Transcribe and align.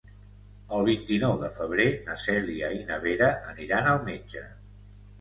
El 0.77 0.87
vint-i-nou 0.87 1.35
de 1.43 1.51
febrer 1.59 1.87
na 2.09 2.17
Cèlia 2.23 2.73
i 2.81 2.83
na 2.91 3.01
Vera 3.07 3.31
aniran 3.55 3.95
al 3.97 4.07
metge. 4.13 4.47